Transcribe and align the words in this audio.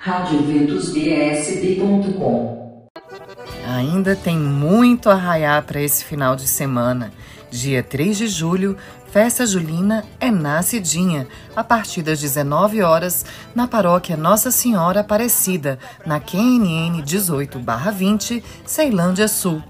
radioventusbsb.com 0.00 2.86
Ainda 3.66 4.14
tem 4.14 4.38
muito 4.38 5.10
a 5.10 5.16
raiar 5.16 5.64
para 5.64 5.80
esse 5.80 6.04
final 6.04 6.36
de 6.36 6.46
semana. 6.46 7.12
Dia 7.50 7.82
3 7.82 8.16
de 8.16 8.28
julho, 8.28 8.76
festa 9.10 9.44
julina 9.44 10.04
é 10.20 10.30
nascidinha, 10.30 11.26
a 11.56 11.64
partir 11.64 12.02
das 12.02 12.20
19 12.20 12.80
horas, 12.80 13.26
na 13.52 13.66
paróquia 13.66 14.16
Nossa 14.16 14.52
Senhora 14.52 15.00
Aparecida, 15.00 15.80
na 16.06 16.20
QNN 16.20 17.02
18/20, 17.02 18.44
Ceilândia 18.64 19.26
Sul. 19.26 19.60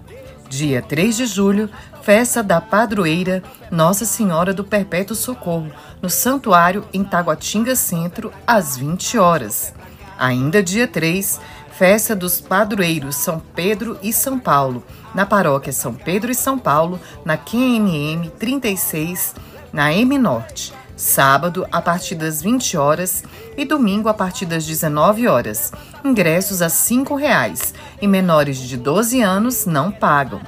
Dia 0.50 0.82
3 0.82 1.16
de 1.16 1.24
julho, 1.24 1.70
festa 2.02 2.42
da 2.42 2.60
padroeira 2.60 3.42
Nossa 3.70 4.04
Senhora 4.04 4.52
do 4.52 4.62
Perpétuo 4.62 5.16
Socorro, 5.16 5.72
no 6.02 6.10
Santuário 6.10 6.84
em 6.92 7.02
Taguatinga 7.02 7.74
Centro, 7.74 8.30
às 8.46 8.76
20 8.76 9.16
horas. 9.16 9.72
Ainda 10.18 10.60
dia 10.60 10.88
3, 10.88 11.40
festa 11.70 12.16
dos 12.16 12.40
padroeiros 12.40 13.14
São 13.14 13.40
Pedro 13.54 13.96
e 14.02 14.12
São 14.12 14.36
Paulo, 14.36 14.82
na 15.14 15.24
paróquia 15.24 15.72
São 15.72 15.94
Pedro 15.94 16.32
e 16.32 16.34
São 16.34 16.58
Paulo, 16.58 16.98
na 17.24 17.36
QNM 17.36 18.28
36, 18.36 19.36
na 19.72 19.92
M 19.92 20.18
Norte. 20.18 20.74
Sábado, 20.96 21.64
a 21.70 21.80
partir 21.80 22.16
das 22.16 22.42
20 22.42 22.76
horas 22.76 23.22
e 23.56 23.64
domingo, 23.64 24.08
a 24.08 24.14
partir 24.14 24.44
das 24.44 24.66
19 24.66 25.28
horas. 25.28 25.72
Ingressos 26.04 26.60
a 26.60 26.66
R$ 26.66 26.72
5,00 26.72 27.72
e 28.02 28.08
menores 28.08 28.58
de 28.58 28.76
12 28.76 29.22
anos 29.22 29.64
não 29.64 29.92
pagam. 29.92 30.40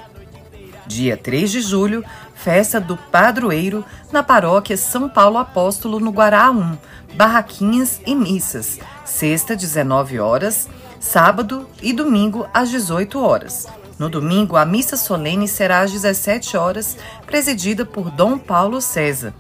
Dia 0.89 1.17
3 1.17 1.53
de 1.53 1.61
julho, 1.61 2.05
festa 2.43 2.81
do 2.81 2.97
padroeiro 2.97 3.85
na 4.11 4.23
paróquia 4.23 4.77
São 4.77 5.09
Paulo 5.09 5.37
Apóstolo, 5.37 6.01
no 6.01 6.11
Guará 6.11 6.51
1, 6.51 6.79
barraquinhas 7.15 8.01
e 8.07 8.15
missas. 8.15 8.79
Sexta, 9.05 9.55
19 9.55 10.19
horas, 10.19 10.69
sábado 10.99 11.69
e 11.83 11.93
domingo 11.93 12.47
às 12.53 12.71
18 12.71 13.21
horas. 13.21 13.67
No 13.99 14.09
domingo, 14.09 14.57
a 14.57 14.65
missa 14.65 14.97
solene 14.97 15.47
será 15.47 15.81
às 15.81 15.93
17 15.93 16.57
horas, 16.57 16.97
presidida 17.27 17.85
por 17.85 18.11
Dom 18.11 18.39
Paulo 18.39 18.81
César. 18.81 19.35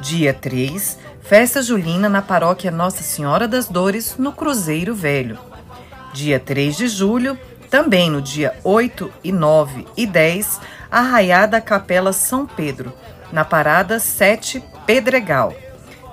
Dia 0.00 0.32
3, 0.32 0.98
festa 1.22 1.60
julina 1.60 2.08
na 2.08 2.22
paróquia 2.22 2.70
Nossa 2.70 3.02
Senhora 3.02 3.48
das 3.48 3.66
Dores, 3.66 4.14
no 4.16 4.32
Cruzeiro 4.32 4.94
Velho. 4.94 5.36
Dia 6.12 6.38
3 6.38 6.76
de 6.76 6.88
julho, 6.88 7.36
também 7.70 8.10
no 8.10 8.20
dia 8.20 8.54
8 8.64 9.10
e 9.22 9.30
9 9.30 9.86
e 9.96 10.04
10, 10.04 10.60
arraiada 10.90 11.60
Capela 11.60 12.12
São 12.12 12.44
Pedro, 12.44 12.92
na 13.32 13.44
parada 13.44 14.00
7 14.00 14.62
Pedregal. 14.84 15.54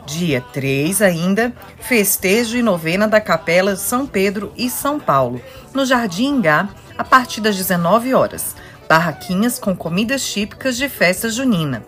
Dia 0.05 0.39
3 0.53 1.02
ainda, 1.02 1.52
festejo 1.81 2.55
e 2.58 2.61
novena 2.61 3.08
da 3.08 3.19
Capela 3.19 3.75
São 3.75 4.05
Pedro 4.05 4.53
e 4.55 4.69
São 4.69 5.00
Paulo, 5.00 5.41
no 5.73 5.85
Jardim 5.85 6.35
Ingá, 6.35 6.69
a 6.97 7.03
partir 7.03 7.41
das 7.41 7.58
19 7.58 8.13
horas. 8.13 8.55
Barraquinhas 8.88 9.59
com 9.59 9.75
comidas 9.75 10.25
típicas 10.25 10.78
de 10.78 10.88
festa 10.88 11.30
junina. 11.30 11.83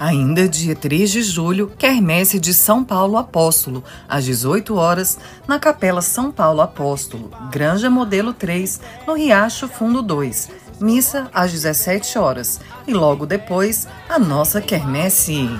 Ainda 0.00 0.48
dia 0.48 0.76
3 0.76 1.10
de 1.10 1.22
julho, 1.22 1.72
quermesse 1.76 2.38
de 2.38 2.54
São 2.54 2.84
Paulo 2.84 3.16
Apóstolo, 3.16 3.82
às 4.08 4.24
18 4.24 4.76
horas, 4.76 5.18
na 5.46 5.58
Capela 5.58 6.00
São 6.00 6.30
Paulo 6.30 6.60
Apóstolo, 6.60 7.32
Granja 7.50 7.90
Modelo 7.90 8.32
3, 8.32 8.80
no 9.04 9.14
Riacho 9.14 9.66
Fundo 9.66 10.00
2. 10.00 10.50
Missa 10.80 11.28
às 11.34 11.50
17 11.50 12.16
horas 12.16 12.60
e 12.86 12.94
logo 12.94 13.26
depois 13.26 13.88
a 14.08 14.20
nossa 14.20 14.60
quermesse. 14.60 15.50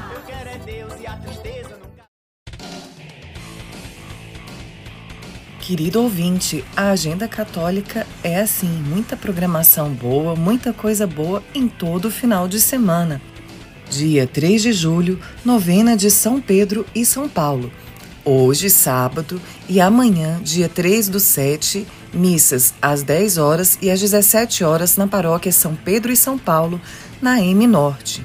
Querido 5.59 6.01
ouvinte, 6.01 6.65
a 6.77 6.91
agenda 6.91 7.27
católica 7.27 8.07
é 8.23 8.41
assim, 8.41 8.69
muita 8.69 9.17
programação 9.17 9.91
boa, 9.91 10.37
muita 10.37 10.73
coisa 10.73 11.09
boa 11.09 11.43
em 11.53 11.67
todo 11.67 12.09
final 12.09 12.47
de 12.47 12.61
semana. 12.61 13.21
Dia 13.91 14.27
3 14.27 14.61
de 14.61 14.73
julho, 14.73 15.19
novena 15.43 15.97
de 15.97 16.11
São 16.11 16.41
Pedro 16.43 16.85
e 16.95 17.07
São 17.07 17.27
Paulo. 17.27 17.73
Hoje, 18.23 18.69
sábado, 18.69 19.41
e 19.67 19.81
amanhã, 19.81 20.39
dia 20.43 20.69
3 20.69 21.09
do 21.09 21.19
7, 21.19 21.87
missas 22.13 22.75
às 22.83 23.03
10 23.03 23.39
horas 23.39 23.79
e 23.81 23.91
às 23.91 23.99
17 23.99 24.63
horas 24.63 24.99
na 24.99 25.07
paróquia 25.07 25.51
São 25.51 25.75
Pedro 25.75 26.13
e 26.13 26.17
São 26.17 26.37
Paulo, 26.37 26.79
na 27.23 27.41
M 27.41 27.67
Norte. 27.67 28.23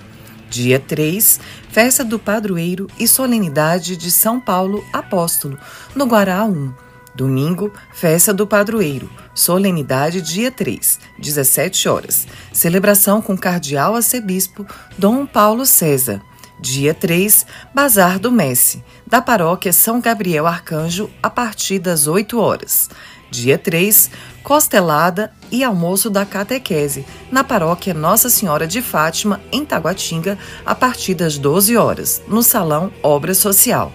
Dia 0.50 0.81
3, 0.81 1.40
festa 1.69 2.03
do 2.03 2.19
padroeiro 2.19 2.88
e 3.00 3.07
solenidade 3.07 3.95
de 3.95 4.12
São 4.12 4.41
Paulo 4.41 4.84
Apóstolo, 4.91 5.57
no 5.95 6.06
Guará 6.06 6.44
1. 6.44 6.74
Domingo, 7.16 7.72
festa 7.94 8.34
do 8.34 8.45
padroeiro. 8.45 9.09
Solenidade 9.33 10.21
dia 10.21 10.51
3, 10.51 10.99
17 11.17 11.89
horas. 11.89 12.27
Celebração 12.51 13.21
com 13.21 13.35
cardeal 13.35 13.95
arcebispo 13.95 14.66
Dom 14.97 15.25
Paulo 15.25 15.66
César. 15.66 16.21
Dia 16.59 16.94
3, 16.94 17.45
Bazar 17.73 18.19
do 18.19 18.31
Messi, 18.31 18.83
da 19.05 19.21
paróquia 19.21 19.73
São 19.73 19.99
Gabriel 19.99 20.47
Arcanjo, 20.47 21.09
a 21.21 21.29
partir 21.29 21.79
das 21.79 22.07
8 22.07 22.39
horas. 22.39 22.89
Dia 23.29 23.57
3, 23.57 24.11
Costelada 24.44 25.33
e 25.51 25.63
almoço 25.63 26.09
da 26.09 26.25
catequese, 26.25 27.05
na 27.31 27.44
paróquia 27.44 27.94
Nossa 27.94 28.29
Senhora 28.29 28.67
de 28.67 28.81
Fátima, 28.81 29.41
em 29.51 29.65
Taguatinga, 29.65 30.38
a 30.65 30.75
partir 30.75 31.15
das 31.15 31.38
12 31.38 31.75
horas, 31.75 32.21
no 32.27 32.44
Salão 32.44 32.94
Obra 33.01 33.33
Social. 33.33 33.91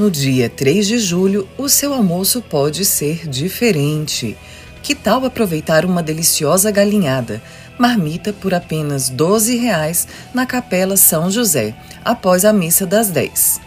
No 0.00 0.10
dia 0.10 0.48
3 0.48 0.86
de 0.86 0.98
julho, 0.98 1.46
o 1.58 1.68
seu 1.68 1.92
almoço 1.92 2.40
pode 2.40 2.86
ser 2.86 3.28
diferente. 3.28 4.34
Que 4.82 4.94
tal 4.94 5.26
aproveitar 5.26 5.84
uma 5.84 6.02
deliciosa 6.02 6.70
galinhada, 6.70 7.42
marmita 7.78 8.32
por 8.32 8.54
apenas 8.54 9.10
12 9.10 9.58
reais 9.58 10.08
na 10.32 10.46
Capela 10.46 10.96
São 10.96 11.30
José, 11.30 11.74
após 12.02 12.46
a 12.46 12.52
missa 12.54 12.86
das 12.86 13.10
10. 13.10 13.60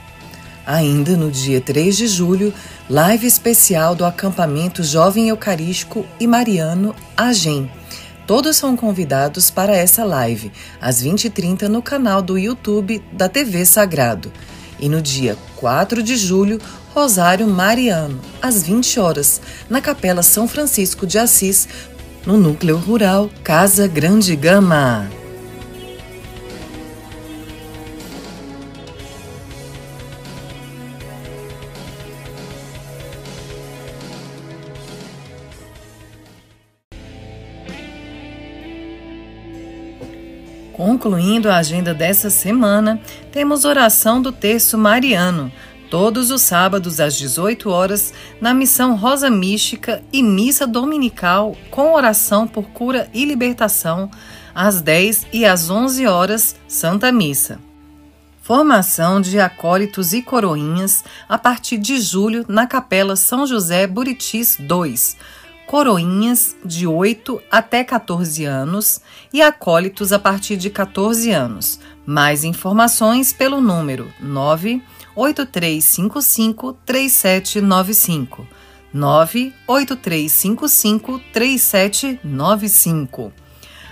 Ainda 0.66 1.16
no 1.16 1.30
dia 1.30 1.62
3 1.62 1.96
de 1.96 2.08
julho, 2.08 2.52
live 2.90 3.28
especial 3.28 3.94
do 3.94 4.04
acampamento 4.04 4.82
Jovem 4.82 5.30
Eucarístico 5.30 6.04
e 6.20 6.26
Mariano 6.26 6.96
Agem. 7.16 7.70
Todos 8.26 8.58
são 8.58 8.76
convidados 8.76 9.52
para 9.52 9.76
essa 9.76 10.04
live, 10.04 10.52
às 10.82 11.04
20h30 11.04 11.68
no 11.68 11.84
canal 11.84 12.24
do 12.24 12.40
YouTube 12.40 13.04
da 13.12 13.30
TV 13.30 13.64
Sagrado. 13.68 14.32
E 14.80 14.90
no 14.90 15.02
dia 15.02 15.38
4 15.56 16.04
de 16.04 16.16
julho, 16.16 16.60
Rosário 16.94 17.48
Mariano, 17.48 18.20
às 18.42 18.64
20 18.64 19.00
horas, 19.00 19.42
na 19.70 19.82
Capela 19.82 20.22
São 20.22 20.48
Francisco 20.48 21.08
de 21.08 21.18
Assis, 21.18 21.68
no 22.26 22.38
núcleo 22.38 22.78
rural 22.78 23.30
Casa 23.44 23.88
Grande 23.88 24.36
Gama. 24.36 25.23
Concluindo 40.84 41.50
a 41.50 41.60
agenda 41.60 41.94
dessa 41.94 42.30
semana, 42.30 43.00
temos 43.32 43.64
oração 43.64 44.22
do 44.22 44.34
terço 44.34 44.78
mariano, 44.78 45.50
todos 45.90 46.30
os 46.30 46.42
sábados 46.42 47.00
às 47.00 47.16
18 47.16 47.70
horas, 47.70 48.14
na 48.42 48.54
missão 48.54 48.94
Rosa 48.98 49.30
Mística 49.30 50.04
e 50.12 50.22
missa 50.22 50.68
dominical 50.68 51.56
com 51.72 51.94
oração 51.94 52.46
por 52.46 52.66
cura 52.66 53.08
e 53.14 53.24
libertação, 53.24 54.12
às 54.54 54.82
10 54.82 55.28
e 55.32 55.46
às 55.46 55.70
11 55.70 56.06
horas, 56.06 56.58
Santa 56.68 57.14
Missa. 57.14 57.60
Formação 58.42 59.22
de 59.22 59.40
acólitos 59.40 60.12
e 60.12 60.22
coroinhas 60.22 61.02
a 61.30 61.38
partir 61.38 61.78
de 61.78 61.98
julho 62.02 62.44
na 62.46 62.68
Capela 62.68 63.16
São 63.16 63.48
José 63.48 63.88
Buritis 63.88 64.58
2 64.60 65.16
coroinhas 65.74 66.56
de 66.64 66.86
8 66.86 67.42
até 67.50 67.84
14 67.84 68.46
anos 68.46 69.02
e 69.34 69.42
acólitos 69.42 70.14
a 70.14 70.20
partir 70.20 70.56
de 70.56 70.70
14 70.70 71.32
anos. 71.32 71.80
Mais 72.06 72.44
informações 72.44 73.34
pelo 73.34 73.60
número 73.60 74.14
98355 74.20 76.78
3795. 76.86 78.48
98355 78.94 81.20
3795. 81.34 83.34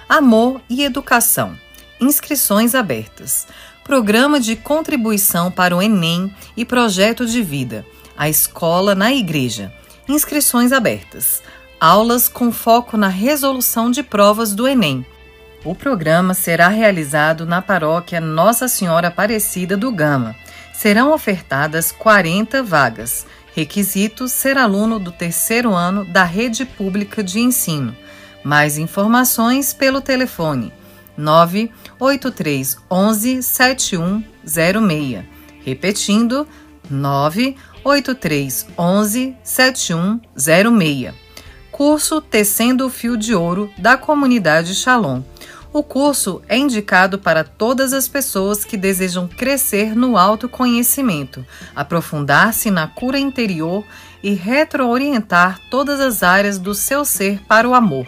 Amor 0.07 0.61
e 0.69 0.83
Educação. 0.83 1.57
Inscrições 1.99 2.75
abertas. 2.75 3.47
Programa 3.83 4.39
de 4.39 4.55
contribuição 4.55 5.49
para 5.49 5.75
o 5.75 5.81
Enem 5.81 6.31
e 6.55 6.63
projeto 6.63 7.25
de 7.25 7.41
vida. 7.41 7.83
A 8.15 8.29
escola 8.29 8.93
na 8.93 9.11
igreja. 9.11 9.73
Inscrições 10.07 10.71
abertas 10.71 11.41
aulas 11.81 12.29
com 12.29 12.51
foco 12.51 12.95
na 12.95 13.07
resolução 13.07 13.89
de 13.89 14.03
provas 14.03 14.53
do 14.53 14.67
Enem. 14.67 15.03
O 15.65 15.73
programa 15.73 16.35
será 16.35 16.67
realizado 16.67 17.43
na 17.43 17.59
paróquia 17.59 18.21
Nossa 18.21 18.67
Senhora 18.67 19.07
Aparecida 19.07 19.75
do 19.75 19.91
Gama. 19.91 20.35
Serão 20.71 21.11
ofertadas 21.11 21.91
40 21.91 22.61
vagas. 22.61 23.25
Requisito 23.55 24.27
ser 24.27 24.59
aluno 24.59 24.99
do 24.99 25.11
terceiro 25.11 25.73
ano 25.73 26.05
da 26.05 26.23
rede 26.23 26.65
pública 26.65 27.23
de 27.23 27.39
ensino. 27.39 27.97
Mais 28.43 28.77
informações 28.77 29.73
pelo 29.73 30.01
telefone 30.01 30.71
983 31.17 32.77
11 32.89 33.41
7106. 33.41 35.25
Repetindo, 35.65 36.47
983 36.91 38.67
11 38.77 39.35
7106. 39.43 41.20
Curso 41.83 42.21
Tecendo 42.21 42.85
o 42.85 42.89
Fio 42.91 43.17
de 43.17 43.33
Ouro 43.33 43.73
da 43.75 43.97
comunidade 43.97 44.75
Shalom. 44.75 45.23
O 45.73 45.81
curso 45.81 46.39
é 46.47 46.55
indicado 46.55 47.17
para 47.17 47.43
todas 47.43 47.91
as 47.91 48.07
pessoas 48.07 48.63
que 48.63 48.77
desejam 48.77 49.27
crescer 49.27 49.95
no 49.95 50.15
autoconhecimento, 50.15 51.43
aprofundar-se 51.75 52.69
na 52.69 52.87
cura 52.87 53.17
interior 53.17 53.83
e 54.21 54.35
retroorientar 54.35 55.59
todas 55.71 55.99
as 55.99 56.21
áreas 56.21 56.59
do 56.59 56.75
seu 56.75 57.03
ser 57.03 57.41
para 57.47 57.67
o 57.67 57.73
amor. 57.73 58.05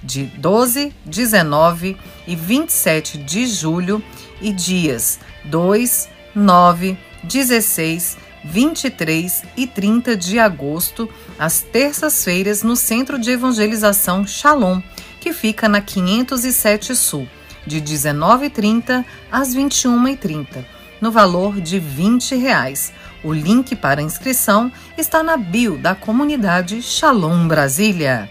De 0.00 0.22
12, 0.22 0.94
19 1.04 1.96
e 2.24 2.36
27 2.36 3.18
de 3.18 3.48
julho 3.48 4.00
e 4.40 4.52
dias 4.52 5.18
2, 5.46 6.08
9, 6.36 6.96
16, 7.24 8.16
23 8.44 9.44
e 9.56 9.66
30 9.66 10.16
de 10.16 10.38
agosto, 10.38 11.08
às 11.38 11.60
terças-feiras, 11.60 12.62
no 12.62 12.76
Centro 12.76 13.18
de 13.18 13.30
Evangelização 13.30 14.26
Shalom 14.26 14.80
que 15.22 15.32
fica 15.32 15.68
na 15.68 15.80
507 15.80 16.96
Sul, 16.96 17.28
de 17.64 17.80
19h30 17.80 19.04
às 19.30 19.54
21h30, 19.54 20.64
no 21.00 21.12
valor 21.12 21.60
de 21.60 21.78
20 21.78 22.34
reais. 22.34 22.92
O 23.22 23.32
link 23.32 23.76
para 23.76 24.02
inscrição 24.02 24.70
está 24.98 25.22
na 25.22 25.36
bio 25.36 25.78
da 25.78 25.94
comunidade 25.94 26.82
Shalom 26.82 27.46
Brasília. 27.46 28.28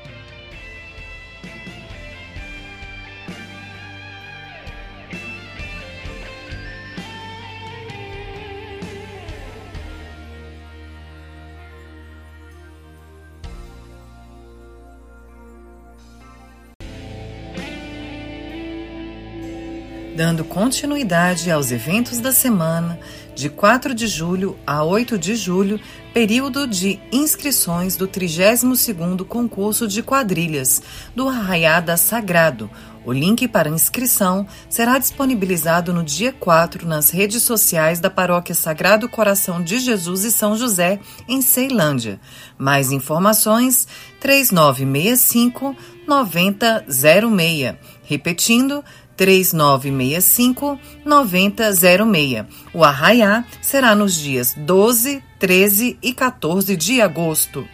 Dando 20.42 20.46
continuidade 20.46 21.52
aos 21.52 21.72
eventos 21.72 22.20
da 22.20 22.32
semana 22.32 23.00
de 23.36 23.50
4 23.50 23.94
de 23.94 24.08
julho 24.08 24.58
a 24.66 24.84
8 24.84 25.18
de 25.18 25.36
julho, 25.36 25.80
período 26.14 26.68
de 26.68 27.00
inscrições 27.12 27.96
do 27.96 28.08
32º 28.08 29.24
concurso 29.24 29.88
de 29.88 30.04
quadrilhas 30.04 30.82
do 31.16 31.30
Arraiada 31.30 31.96
Sagrado. 31.96 32.70
O 33.06 33.12
link 33.12 33.48
para 33.48 33.70
inscrição 33.70 34.46
será 34.70 35.00
disponibilizado 35.00 35.92
no 35.94 36.04
dia 36.04 36.32
4 36.32 36.88
nas 36.88 37.10
redes 37.10 37.42
sociais 37.42 38.00
da 38.00 38.10
Paróquia 38.10 38.54
Sagrado 38.54 39.10
Coração 39.10 39.64
de 39.64 39.80
Jesus 39.80 40.24
e 40.24 40.32
São 40.32 40.56
José, 40.56 41.00
em 41.28 41.42
Ceilândia. 41.42 42.20
Mais 42.58 42.92
informações: 42.92 43.88
3965 44.20 45.76
9006. 46.08 47.76
Repetindo, 48.04 48.84
3965 49.22 50.80
9006. 51.06 52.44
O 52.74 52.84
arraiá 52.84 53.46
será 53.62 53.94
nos 53.94 54.16
dias 54.16 54.56
12, 54.58 55.24
13 55.38 55.96
e 56.02 56.12
14 56.12 56.76
de 56.76 57.00
agosto. 57.00 57.68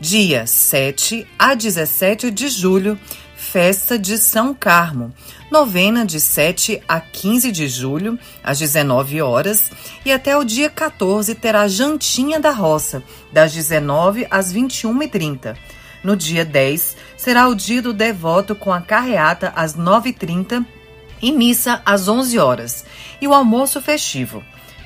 Dia 0.00 0.46
7 0.46 1.26
a 1.38 1.54
17 1.54 2.30
de 2.30 2.48
julho, 2.48 2.98
festa 3.36 3.98
de 3.98 4.16
São 4.16 4.54
Carmo. 4.54 5.12
Novena 5.50 6.06
de 6.06 6.18
7 6.18 6.80
a 6.88 7.00
15 7.00 7.52
de 7.52 7.68
julho, 7.68 8.18
às 8.42 8.58
19 8.58 9.20
horas, 9.20 9.70
e 10.06 10.12
até 10.12 10.38
o 10.38 10.44
dia 10.44 10.70
14 10.70 11.34
terá 11.34 11.68
Jantinha 11.68 12.40
da 12.40 12.50
Roça, 12.50 13.02
das 13.30 13.52
19 13.52 14.26
às 14.30 14.54
21h30. 14.54 15.54
No 16.02 16.16
dia 16.16 16.46
10, 16.46 16.96
será 17.14 17.46
o 17.46 17.54
dia 17.54 17.82
do 17.82 17.92
devoto 17.92 18.54
com 18.54 18.72
a 18.72 18.80
carreata 18.80 19.52
às 19.54 19.76
9h30 19.76 20.77
e 21.20 21.32
missa 21.32 21.82
às 21.84 22.08
11 22.08 22.38
horas. 22.38 22.84
E 23.20 23.26
o 23.26 23.34
almoço 23.34 23.80
festivo. 23.80 24.42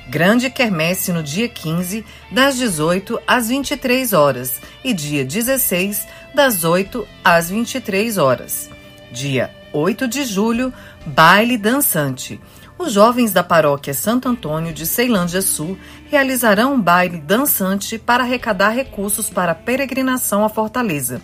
Grande 0.09 0.49
quermesse 0.49 1.13
no 1.13 1.23
dia 1.23 1.47
15, 1.47 2.05
das 2.31 2.57
18 2.57 3.19
às 3.25 3.47
23 3.49 4.13
horas. 4.13 4.59
E 4.83 4.93
dia 4.93 5.23
16, 5.23 6.07
das 6.33 6.63
8 6.63 7.07
às 7.23 7.49
23 7.49 8.17
horas. 8.17 8.69
Dia 9.11 9.53
8 9.71 10.07
de 10.07 10.25
julho, 10.25 10.73
baile 11.05 11.57
dançante. 11.57 12.39
Os 12.77 12.91
jovens 12.91 13.31
da 13.31 13.43
paróquia 13.43 13.93
Santo 13.93 14.27
Antônio 14.27 14.73
de 14.73 14.85
Ceilândia 14.85 15.41
Sul 15.41 15.77
realizarão 16.09 16.73
um 16.73 16.81
baile 16.81 17.19
dançante 17.19 17.97
para 17.97 18.23
arrecadar 18.23 18.71
recursos 18.71 19.29
para 19.29 19.53
a 19.53 19.55
peregrinação 19.55 20.43
à 20.43 20.49
Fortaleza. 20.49 21.21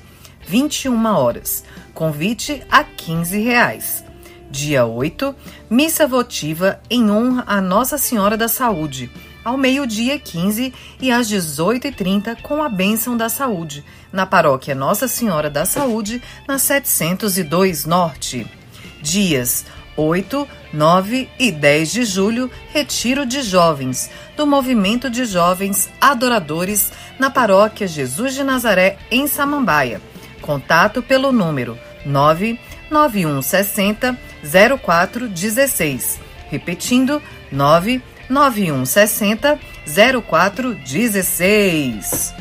21 0.47 1.05
horas. 1.05 1.63
Convite 1.93 2.63
a 2.71 2.83
15 2.83 3.39
reais. 3.39 4.08
Dia 4.51 4.83
8, 4.83 5.35
missa 5.69 6.07
votiva 6.07 6.79
em 6.89 7.11
honra 7.11 7.43
a 7.45 7.61
Nossa 7.61 7.99
Senhora 7.99 8.35
da 8.35 8.47
Saúde, 8.47 9.11
ao 9.45 9.55
meio-dia 9.55 10.17
15 10.17 10.73
e 10.99 11.11
às 11.11 11.29
18h30 11.29 12.41
com 12.41 12.63
a 12.63 12.67
bênção 12.67 13.15
da 13.15 13.29
saúde, 13.29 13.85
na 14.11 14.25
paróquia 14.25 14.73
Nossa 14.73 15.07
Senhora 15.07 15.51
da 15.51 15.65
Saúde, 15.65 16.19
na 16.47 16.57
702 16.57 17.85
Norte. 17.85 18.47
Dias 19.03 19.67
8, 19.95 20.47
9 20.73 21.29
e 21.37 21.51
10 21.51 21.91
de 21.91 22.03
julho, 22.03 22.49
retiro 22.73 23.27
de 23.27 23.43
jovens, 23.43 24.09
do 24.35 24.47
Movimento 24.47 25.11
de 25.11 25.25
Jovens 25.25 25.91
Adoradores, 26.01 26.91
na 27.19 27.29
paróquia 27.29 27.87
Jesus 27.87 28.33
de 28.33 28.43
Nazaré, 28.43 28.97
em 29.11 29.27
Samambaia. 29.27 30.01
Contato 30.41 31.03
pelo 31.03 31.31
número 31.31 31.77
99160 32.03 34.17
0416. 34.43 36.19
Repetindo, 36.51 37.21
99160 37.51 39.59
0416. 39.85 42.33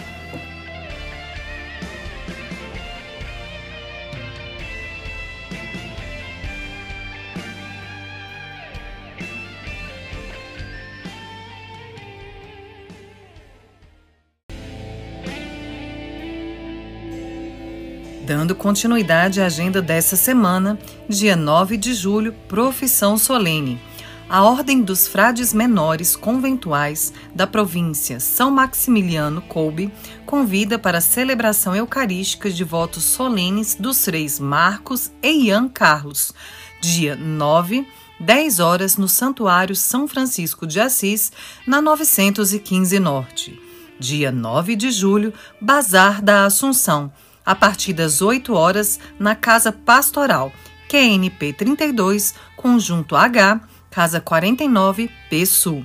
Dando 18.29 18.55
continuidade 18.55 19.41
à 19.41 19.47
agenda 19.47 19.81
dessa 19.81 20.15
semana, 20.15 20.79
dia 21.09 21.35
9 21.35 21.79
de 21.79 21.95
julho, 21.95 22.35
profissão 22.47 23.17
solene. 23.17 23.81
A 24.29 24.43
Ordem 24.43 24.83
dos 24.83 25.09
Frades 25.09 25.55
Menores 25.55 26.15
Conventuais 26.15 27.11
da 27.35 27.47
província 27.47 28.21
São 28.21 28.51
Maximiliano 28.51 29.41
Kolbe 29.41 29.91
convida 30.27 30.79
para 30.79 30.99
a 30.99 31.01
celebração 31.01 31.75
eucarística 31.75 32.51
de 32.51 32.63
votos 32.65 33.03
solenes 33.03 33.75
dos 33.75 34.05
reis 34.05 34.39
Marcos 34.39 35.11
e 35.23 35.47
Ian 35.47 35.67
Carlos, 35.67 36.35
dia 36.83 37.17
9, 37.17 37.89
10 38.21 38.59
horas 38.61 38.99
no 38.99 39.09
Santuário 39.09 39.75
São 39.75 40.07
Francisco 40.07 40.67
de 40.67 40.79
Assis, 40.79 41.33
na 41.67 41.81
915 41.81 42.99
Norte. 43.01 43.59
Dia 43.99 44.31
9 44.31 44.77
de 44.77 44.91
julho, 44.91 45.33
Bazar 45.59 46.21
da 46.21 46.45
Assunção 46.45 47.11
a 47.49 47.55
partir 47.55 47.95
das 47.95 48.21
8 48.21 48.53
horas 48.53 49.01
na 49.19 49.35
Casa 49.35 49.73
Pastoral, 49.73 50.53
QNP 50.87 51.55
32, 51.55 52.35
Conjunto 52.55 53.17
H, 53.17 53.63
Casa 53.91 54.21
49, 54.21 55.11
P 55.31 55.47
Sul. 55.47 55.83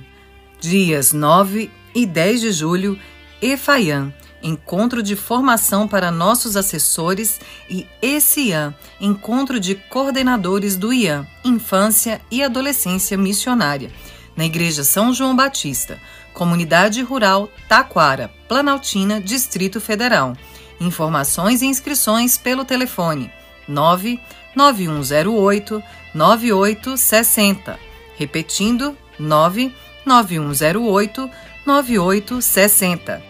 Dias 0.60 1.14
9 1.14 1.70
e 1.94 2.04
10 2.04 2.40
de 2.42 2.52
julho, 2.52 2.98
EFAIAN, 3.40 4.12
Encontro 4.42 5.02
de 5.02 5.16
Formação 5.16 5.88
para 5.88 6.10
Nossos 6.10 6.54
Assessores, 6.54 7.40
e 7.70 7.86
ECIAN, 8.02 8.74
Encontro 9.00 9.58
de 9.58 9.74
Coordenadores 9.74 10.76
do 10.76 10.92
IAN, 10.92 11.26
Infância 11.42 12.20
e 12.30 12.42
Adolescência 12.42 13.16
Missionária, 13.16 13.90
na 14.36 14.44
Igreja 14.44 14.84
São 14.84 15.14
João 15.14 15.34
Batista, 15.34 15.98
Comunidade 16.34 17.00
Rural 17.00 17.48
Taquara, 17.66 18.30
Planaltina, 18.46 19.18
Distrito 19.18 19.80
Federal. 19.80 20.36
Informações 20.84 21.62
e 21.62 21.66
inscrições 21.66 22.36
pelo 22.36 22.62
telefone 22.62 23.32
99108 23.66 25.82
9860. 26.14 27.80
Repetindo, 28.16 28.94
99108 29.18 31.30
9860. 31.64 33.22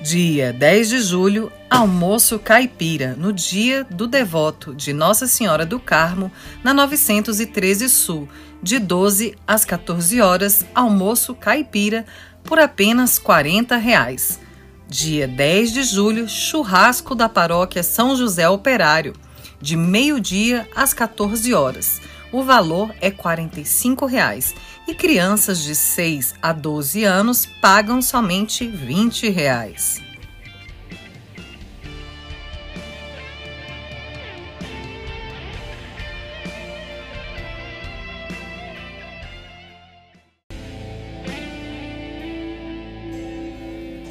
Dia 0.00 0.52
10 0.52 0.88
de 0.88 1.00
julho, 1.00 1.50
almoço 1.68 2.38
caipira, 2.38 3.16
no 3.18 3.32
dia 3.32 3.82
do 3.84 4.06
devoto 4.06 4.72
de 4.72 4.92
Nossa 4.92 5.26
Senhora 5.26 5.66
do 5.66 5.80
Carmo, 5.80 6.30
na 6.62 6.72
913 6.72 7.88
Sul, 7.88 8.28
de 8.62 8.78
12 8.78 9.34
às 9.46 9.64
14 9.64 10.20
horas, 10.20 10.64
almoço 10.74 11.34
caipira 11.34 12.06
por 12.44 12.60
apenas 12.60 13.18
40 13.18 13.76
reais. 13.76 14.38
Dia 14.92 15.28
10 15.28 15.72
de 15.72 15.84
julho, 15.84 16.28
churrasco 16.28 17.14
da 17.14 17.28
paróquia 17.28 17.80
São 17.80 18.16
José 18.16 18.48
Operário, 18.48 19.14
de 19.60 19.76
meio-dia 19.76 20.68
às 20.74 20.92
14 20.92 21.54
horas. 21.54 22.00
O 22.32 22.42
valor 22.42 22.92
é 23.00 23.08
45 23.08 24.04
reais, 24.04 24.52
e 24.88 24.92
crianças 24.92 25.62
de 25.62 25.76
6 25.76 26.34
a 26.42 26.52
12 26.52 27.04
anos 27.04 27.46
pagam 27.62 28.02
somente 28.02 28.66
20 28.66 29.30
reais. 29.30 30.02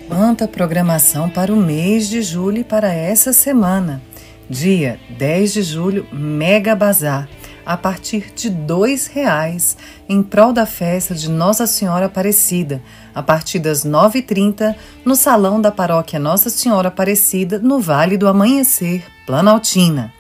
Quanta 0.10 0.48
programação 0.48 1.30
para 1.30 1.54
o 1.54 1.56
mês 1.56 2.10
de 2.10 2.24
julho 2.24 2.58
e 2.58 2.63
para 2.63 2.92
essa 2.92 3.32
semana. 3.32 4.01
Dia 4.50 5.00
10 5.20 5.54
de 5.54 5.62
julho, 5.62 6.08
Mega 6.12 6.75
Bazar, 6.75 7.30
a 7.63 7.78
partir 7.78 8.34
de 8.36 8.50
R$ 8.50 8.56
reais 9.13 9.78
em 10.10 10.24
prol 10.24 10.51
da 10.51 10.66
festa 10.66 11.13
de 11.13 11.30
Nossa 11.30 11.68
Senhora 11.68 12.08
Aparecida, 12.08 12.82
a 13.13 13.22
partir 13.22 13.60
das 13.60 13.86
9h30, 13.86 14.75
no 15.06 15.16
Salão 15.16 15.62
da 15.62 15.72
Paróquia 15.72 16.18
Nossa 16.18 16.50
Senhora 16.50 16.88
Aparecida, 16.88 17.60
no 17.60 17.80
Vale 17.80 18.18
do 18.18 18.28
Amanhecer, 18.28 19.04
Planaltina. 19.28 20.12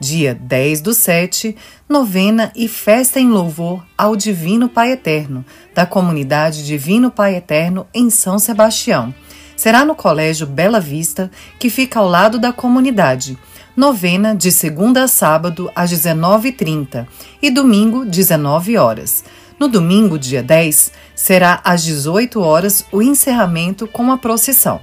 Dia 0.00 0.34
10 0.34 0.80
do 0.80 0.94
7, 0.94 1.54
novena 1.86 2.50
e 2.56 2.66
festa 2.68 3.20
em 3.20 3.28
louvor 3.28 3.84
ao 3.98 4.16
Divino 4.16 4.66
Pai 4.66 4.92
Eterno, 4.92 5.44
da 5.74 5.84
comunidade 5.84 6.64
Divino 6.64 7.10
Pai 7.10 7.36
Eterno 7.36 7.86
em 7.92 8.08
São 8.08 8.38
Sebastião. 8.38 9.14
Será 9.54 9.84
no 9.84 9.94
Colégio 9.94 10.46
Bela 10.46 10.80
Vista, 10.80 11.30
que 11.58 11.68
fica 11.68 11.98
ao 11.98 12.08
lado 12.08 12.38
da 12.38 12.50
comunidade. 12.50 13.36
Novena 13.76 14.34
de 14.34 14.50
segunda 14.50 15.04
a 15.04 15.08
sábado 15.08 15.70
às 15.76 15.92
19h30 15.92 17.06
e 17.42 17.50
domingo, 17.50 18.06
19 18.06 18.78
horas. 18.78 19.22
No 19.58 19.68
domingo, 19.68 20.18
dia 20.18 20.42
10, 20.42 20.92
será 21.14 21.60
às 21.62 21.84
18 21.84 22.40
horas 22.40 22.86
o 22.90 23.02
encerramento 23.02 23.86
com 23.86 24.10
a 24.10 24.16
procissão. 24.16 24.80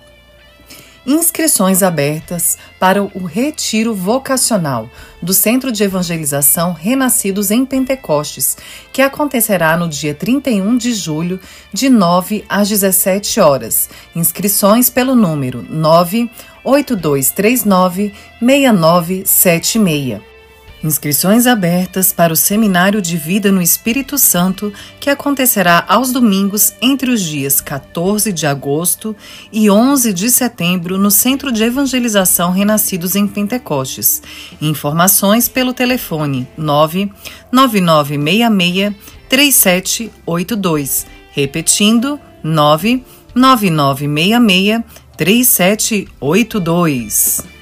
Inscrições 1.10 1.82
abertas 1.82 2.58
para 2.78 3.02
o 3.02 3.24
Retiro 3.24 3.96
Vocacional 3.96 4.90
do 5.22 5.34
Centro 5.34 5.72
de 5.72 5.82
Evangelização 5.82 6.74
Renascidos 6.74 7.50
em 7.50 7.66
Pentecostes, 7.66 8.58
que 8.92 9.02
acontecerá 9.02 9.78
no 9.78 9.88
dia 9.88 10.14
31 10.14 10.76
de 10.76 10.94
julho, 10.94 11.40
de 11.72 11.90
9 11.90 12.44
às 12.50 12.68
17 12.68 13.40
horas. 13.40 13.90
Inscrições 14.14 14.90
pelo 14.90 15.16
número 15.16 15.66
98239 15.70 18.14
6976. 18.42 20.37
Inscrições 20.84 21.48
abertas 21.48 22.13
para 22.13 22.31
o 22.31 22.36
Seminário 22.36 23.01
de 23.01 23.17
Vida 23.17 23.51
no 23.51 23.63
Espírito 23.63 24.15
Santo, 24.15 24.72
que 25.00 25.10
acontecerá 25.10 25.84
aos 25.88 26.12
domingos 26.12 26.72
entre 26.79 27.10
os 27.10 27.24
dias 27.24 27.60
14 27.60 28.31
de 28.31 28.46
agosto 28.46 29.15
e 29.51 29.72
11 29.72 30.13
de 30.13 30.29
setembro 30.29 31.00
no 31.00 31.10
Centro 31.10 31.51
de 31.51 31.63
Evangelização 31.63 32.51
Renascidos 32.51 33.15
em 33.15 33.27
Pentecostes. 33.27 34.22
Informações 34.62 35.50
pelo 35.50 35.74
telefone 35.74 36.48
99966 36.55 38.93
3782. 39.27 41.07
Repetindo, 41.31 42.19
99966 42.43 44.84
3782. 45.17 47.57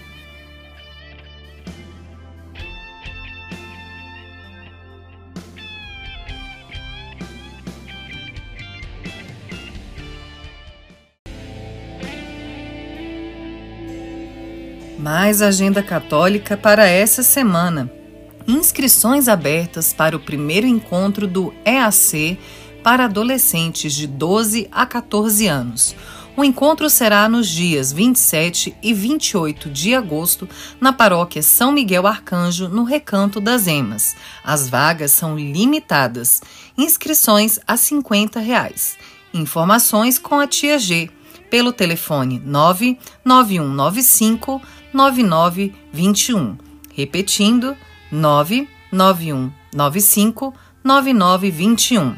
Mais 14.97 15.41
agenda 15.41 15.83
católica 15.83 16.55
para 16.55 16.87
essa 16.87 17.21
semana. 17.21 17.91
Inscrições 18.47 19.27
abertas 19.27 19.91
para 19.91 20.15
o 20.15 20.19
primeiro 20.19 20.65
encontro 20.65 21.27
do 21.27 21.53
EAC 21.65 22.39
para 22.81 23.05
adolescentes 23.05 23.93
de 23.93 24.07
12 24.07 24.69
a 24.71 24.85
14 24.85 25.47
anos. 25.47 25.95
O 26.37 26.43
encontro 26.43 26.89
será 26.89 27.27
nos 27.27 27.47
dias 27.47 27.91
27 27.91 28.75
e 28.81 28.93
28 28.93 29.69
de 29.69 29.95
agosto 29.95 30.47
na 30.79 30.93
paróquia 30.93 31.41
São 31.41 31.71
Miguel 31.71 32.05
Arcanjo, 32.05 32.69
no 32.69 32.83
Recanto 32.83 33.41
das 33.41 33.67
Emas. 33.67 34.15
As 34.43 34.69
vagas 34.69 35.11
são 35.11 35.37
limitadas. 35.37 36.41
Inscrições 36.77 37.59
a 37.65 37.77
50 37.77 38.39
reais. 38.39 38.97
Informações 39.33 40.19
com 40.19 40.39
a 40.39 40.47
tia 40.47 40.77
G 40.77 41.09
pelo 41.49 41.71
telefone 41.71 42.41
99195 42.45 44.61
9921. 44.95 46.57
Repetindo, 46.93 47.75
99195 48.11 50.53
9921. 50.81 52.15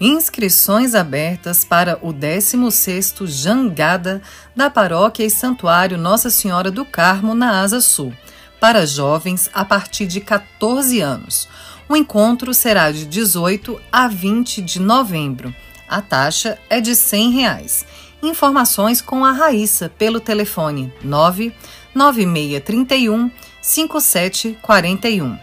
Inscrições 0.00 0.94
abertas 0.94 1.64
para 1.64 1.98
o 2.00 2.14
16º 2.14 3.26
Jangada 3.26 4.22
da 4.56 4.70
Paróquia 4.70 5.24
e 5.24 5.30
Santuário 5.30 5.98
Nossa 5.98 6.30
Senhora 6.30 6.70
do 6.70 6.84
Carmo 6.84 7.34
na 7.34 7.60
Asa 7.60 7.80
Sul, 7.80 8.14
para 8.58 8.86
jovens 8.86 9.50
a 9.52 9.64
partir 9.64 10.06
de 10.06 10.20
14 10.20 11.00
anos. 11.00 11.48
O 11.88 11.96
encontro 11.96 12.54
será 12.54 12.90
de 12.90 13.04
18 13.04 13.78
a 13.90 14.08
20 14.08 14.62
de 14.62 14.80
novembro. 14.80 15.54
A 15.88 16.00
taxa 16.00 16.58
é 16.70 16.80
de 16.80 16.94
100 16.94 17.32
reais. 17.32 17.84
Informações 18.22 19.00
com 19.00 19.24
a 19.24 19.32
Raíssa 19.32 19.88
pelo 19.88 20.20
telefone 20.20 20.92
9 21.02 21.52
9631 21.94 23.30
5741. 23.60 25.38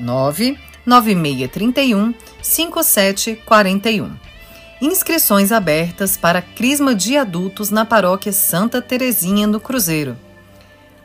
99631 0.00 2.14
5741. 2.42 4.10
Inscrições 4.80 5.50
abertas 5.50 6.16
para 6.16 6.40
Crisma 6.40 6.94
de 6.94 7.16
Adultos 7.16 7.70
na 7.70 7.84
Paróquia 7.84 8.32
Santa 8.32 8.80
Terezinha 8.80 9.46
no 9.46 9.58
Cruzeiro. 9.58 10.16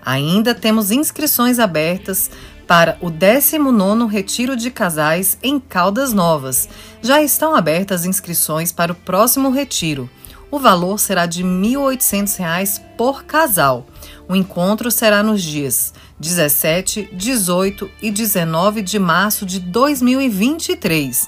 Ainda 0.05 0.53
temos 0.53 0.91
inscrições 0.91 1.57
abertas 1.57 2.29
para 2.67 2.97
o 3.01 3.09
19º 3.09 4.07
Retiro 4.07 4.55
de 4.55 4.69
Casais 4.69 5.37
em 5.41 5.59
Caldas 5.59 6.13
Novas. 6.13 6.69
Já 7.01 7.21
estão 7.21 7.55
abertas 7.55 8.05
inscrições 8.05 8.71
para 8.71 8.91
o 8.91 8.95
próximo 8.95 9.49
retiro. 9.49 10.09
O 10.53 10.59
valor 10.59 10.99
será 10.99 11.25
de 11.25 11.41
R$ 11.41 11.49
1.800 11.49 12.79
por 12.95 13.23
casal. 13.23 13.87
O 14.29 14.35
encontro 14.35 14.91
será 14.91 15.23
nos 15.23 15.41
dias 15.41 15.95
17, 16.19 17.09
18 17.11 17.89
e 17.99 18.11
19 18.11 18.83
de 18.83 18.99
março 18.99 19.47
de 19.47 19.59
2023. 19.59 21.27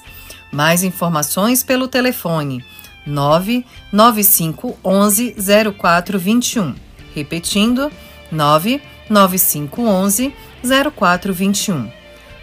Mais 0.52 0.84
informações 0.84 1.64
pelo 1.64 1.88
telefone 1.88 2.64
99511 3.04 5.34
0421. 5.76 6.76
Repetindo, 7.12 7.90
99511 8.30 10.32
0421. 10.94 11.90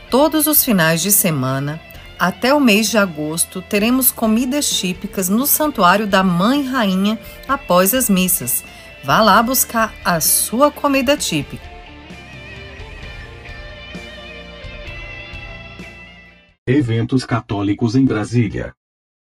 Todos 0.10 0.48
os 0.48 0.66
finais 0.66 1.02
de 1.02 1.14
semana, 1.14 1.80
até 2.20 2.54
o 2.54 2.60
mês 2.60 2.90
de 2.90 2.98
agosto, 2.98 3.62
teremos 3.62 4.12
comidas 4.12 4.70
típicas 4.70 5.30
no 5.30 5.46
Santuário 5.46 6.08
da 6.08 6.24
Mãe 6.24 6.64
Rainha 6.64 7.20
após 7.48 7.94
as 7.94 8.10
missas. 8.10 8.64
Vá 9.04 9.22
lá 9.22 9.42
buscar 9.44 9.94
a 10.06 10.20
sua 10.22 10.72
comida 10.72 11.18
típica. 11.18 11.74
Eventos 16.66 17.26
católicos 17.26 17.96
em 17.96 18.06
Brasília. 18.06 18.74